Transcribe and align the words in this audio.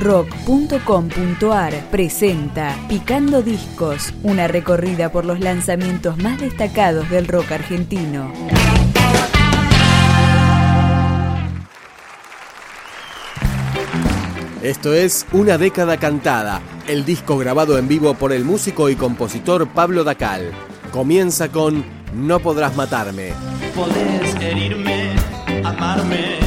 rock.com.ar 0.00 1.74
presenta 1.90 2.74
Picando 2.88 3.42
Discos, 3.42 4.14
una 4.22 4.48
recorrida 4.48 5.12
por 5.12 5.26
los 5.26 5.40
lanzamientos 5.40 6.16
más 6.18 6.40
destacados 6.40 7.08
del 7.10 7.28
rock 7.28 7.52
argentino. 7.52 8.32
Esto 14.62 14.92
es 14.92 15.26
Una 15.32 15.56
década 15.56 15.96
cantada, 15.96 16.60
el 16.86 17.04
disco 17.04 17.38
grabado 17.38 17.78
en 17.78 17.88
vivo 17.88 18.14
por 18.14 18.32
el 18.32 18.44
músico 18.44 18.90
y 18.90 18.96
compositor 18.96 19.68
Pablo 19.68 20.04
Dacal. 20.04 20.52
Comienza 20.92 21.50
con 21.50 21.84
No 22.14 22.40
podrás 22.40 22.76
matarme. 22.76 23.32
Podés 23.74 24.34
herirme, 24.40 25.14
amarme, 25.64 26.38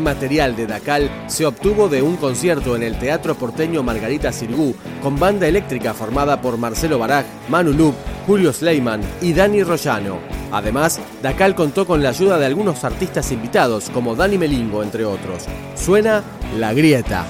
Este 0.00 0.14
material 0.14 0.56
de 0.56 0.66
Dacal 0.66 1.10
se 1.26 1.44
obtuvo 1.44 1.90
de 1.90 2.00
un 2.00 2.16
concierto 2.16 2.74
en 2.74 2.82
el 2.82 2.98
Teatro 2.98 3.34
Porteño 3.34 3.82
Margarita 3.82 4.32
Sirgú, 4.32 4.74
con 5.02 5.20
banda 5.20 5.46
eléctrica 5.46 5.92
formada 5.92 6.40
por 6.40 6.56
Marcelo 6.56 6.98
Baraj, 6.98 7.26
Manu 7.50 7.74
Lup, 7.74 7.94
Julio 8.26 8.50
Sleiman 8.50 9.02
y 9.20 9.34
Dani 9.34 9.62
Rollano. 9.62 10.18
Además, 10.52 11.00
Dacal 11.22 11.54
contó 11.54 11.86
con 11.86 12.02
la 12.02 12.08
ayuda 12.08 12.38
de 12.38 12.46
algunos 12.46 12.82
artistas 12.82 13.30
invitados, 13.30 13.90
como 13.90 14.16
Dani 14.16 14.38
Melingo, 14.38 14.82
entre 14.82 15.04
otros. 15.04 15.44
Suena 15.74 16.24
La 16.58 16.72
Grieta. 16.72 17.26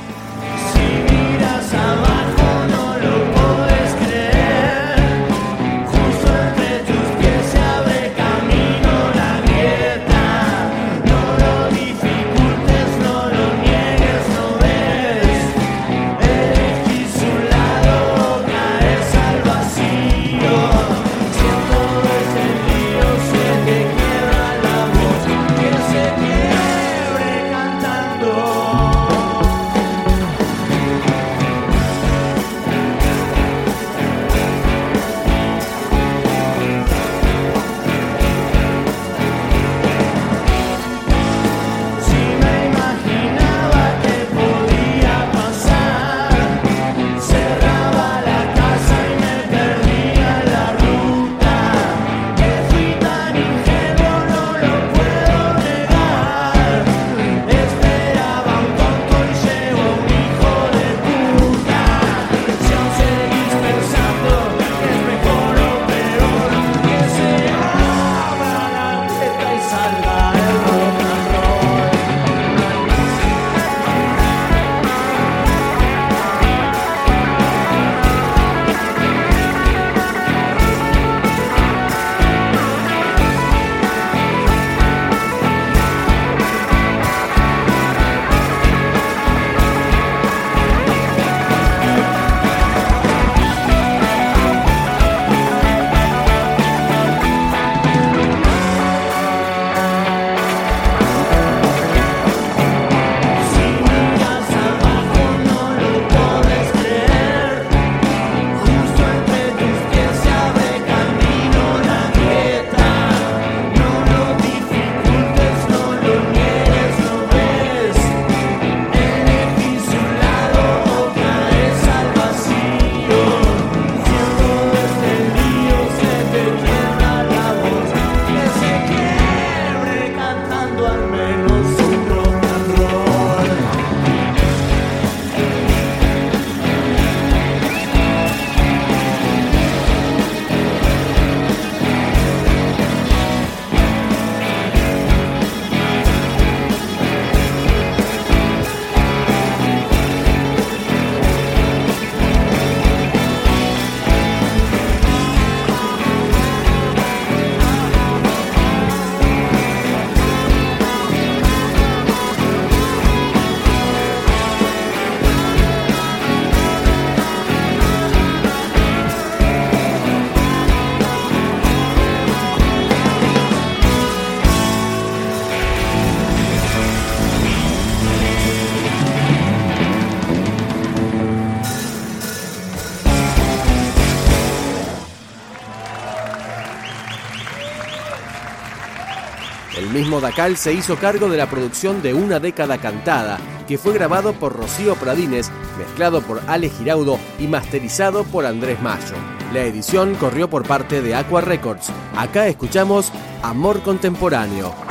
El 189.91 189.97
mismo 189.97 190.21
Dacal 190.21 190.57
se 190.57 190.73
hizo 190.73 190.95
cargo 190.95 191.29
de 191.29 191.37
la 191.37 191.51
producción 191.51 192.01
de 192.01 192.15
Una 192.15 192.39
década 192.39 192.79
cantada, 192.79 193.41
que 193.67 193.77
fue 193.77 193.93
grabado 193.93 194.35
por 194.35 194.53
Rocío 194.53 194.95
Pradines, 194.95 195.51
mezclado 195.77 196.23
por 196.23 196.41
Ale 196.47 196.69
Giraudo 196.69 197.19
y 197.41 197.49
masterizado 197.49 198.23
por 198.23 198.47
Andrés 198.47 198.81
Mayo. 198.81 199.17
La 199.53 199.65
edición 199.65 200.15
corrió 200.15 200.49
por 200.49 200.63
parte 200.63 201.03
de 201.03 201.17
Aqua 201.17 201.41
Records. 201.41 201.91
Acá 202.17 202.47
escuchamos 202.47 203.13
Amor 203.43 203.83
Contemporáneo. 203.83 204.90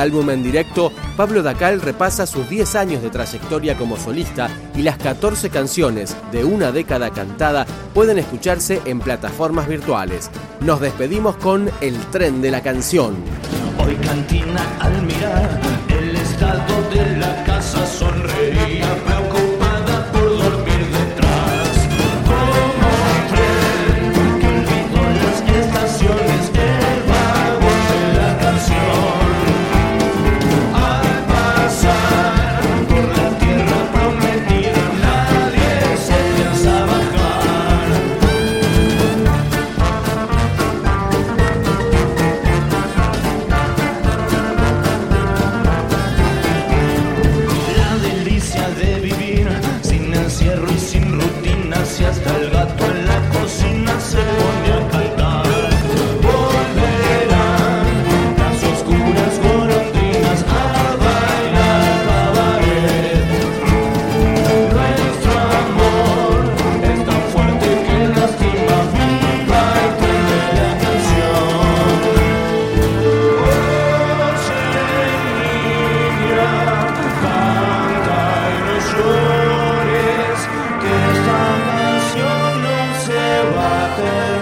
álbum 0.00 0.30
en 0.30 0.42
directo, 0.42 0.92
Pablo 1.16 1.42
Dacal 1.42 1.80
repasa 1.80 2.26
sus 2.26 2.48
10 2.48 2.74
años 2.74 3.02
de 3.02 3.10
trayectoria 3.10 3.76
como 3.76 3.96
solista 3.96 4.48
y 4.74 4.82
las 4.82 4.96
14 4.96 5.50
canciones 5.50 6.16
de 6.32 6.44
una 6.44 6.72
década 6.72 7.10
cantada 7.10 7.66
pueden 7.94 8.18
escucharse 8.18 8.80
en 8.86 9.00
plataformas 9.00 9.68
virtuales. 9.68 10.30
Nos 10.60 10.80
despedimos 10.80 11.36
con 11.36 11.70
El 11.80 11.96
tren 12.10 12.40
de 12.40 12.50
la 12.50 12.62
canción. 12.62 13.16
Hoy 13.78 13.94
cantina 13.96 14.60
al 14.80 15.02
mirar 15.02 15.60
el 15.88 16.16
estado 16.16 16.88
de 16.90 17.09
there. 84.00 84.39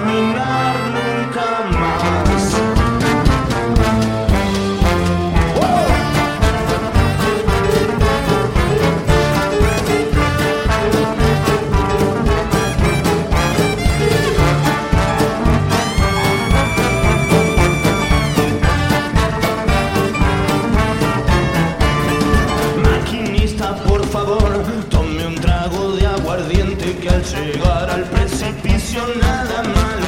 que 26.95 27.09
al 27.09 27.23
llegar 27.23 27.91
al 27.91 28.05
precipicio 28.05 29.03
nada 29.21 29.63
malo. 29.63 30.08